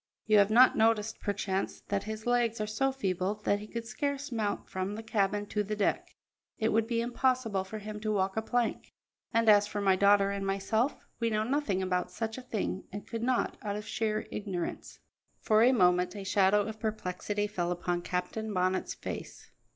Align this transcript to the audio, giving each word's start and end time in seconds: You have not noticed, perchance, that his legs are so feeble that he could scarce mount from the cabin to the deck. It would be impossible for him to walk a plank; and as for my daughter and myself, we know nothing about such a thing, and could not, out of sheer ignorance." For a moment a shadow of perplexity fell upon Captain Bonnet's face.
You 0.25 0.39
have 0.39 0.49
not 0.49 0.75
noticed, 0.75 1.19
perchance, 1.19 1.81
that 1.89 2.05
his 2.05 2.25
legs 2.25 2.59
are 2.59 2.65
so 2.65 2.91
feeble 2.91 3.35
that 3.43 3.59
he 3.59 3.67
could 3.67 3.85
scarce 3.85 4.31
mount 4.31 4.67
from 4.67 4.95
the 4.95 5.03
cabin 5.03 5.45
to 5.49 5.61
the 5.63 5.75
deck. 5.75 6.15
It 6.57 6.69
would 6.69 6.87
be 6.87 7.01
impossible 7.01 7.63
for 7.63 7.77
him 7.77 7.99
to 7.99 8.11
walk 8.11 8.35
a 8.35 8.41
plank; 8.41 8.93
and 9.31 9.47
as 9.47 9.67
for 9.67 9.79
my 9.79 9.95
daughter 9.95 10.31
and 10.31 10.43
myself, 10.43 10.97
we 11.19 11.29
know 11.29 11.43
nothing 11.43 11.83
about 11.83 12.09
such 12.09 12.39
a 12.39 12.41
thing, 12.41 12.87
and 12.91 13.05
could 13.05 13.21
not, 13.21 13.57
out 13.61 13.75
of 13.75 13.85
sheer 13.85 14.25
ignorance." 14.31 14.97
For 15.39 15.61
a 15.61 15.71
moment 15.71 16.15
a 16.15 16.23
shadow 16.23 16.63
of 16.63 16.79
perplexity 16.79 17.45
fell 17.45 17.71
upon 17.71 18.01
Captain 18.01 18.51
Bonnet's 18.51 18.95
face. 18.95 19.51